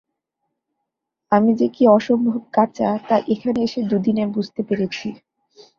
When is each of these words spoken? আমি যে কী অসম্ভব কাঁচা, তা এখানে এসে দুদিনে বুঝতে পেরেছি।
আমি 1.31 1.51
যে 1.55 1.67
কী 1.67 1.83
অসম্ভব 1.89 2.41
কাঁচা, 2.53 2.89
তা 3.07 3.15
এখানে 3.33 3.59
এসে 3.63 3.79
দুদিনে 3.89 4.23
বুঝতে 4.35 4.61
পেরেছি। 4.67 5.07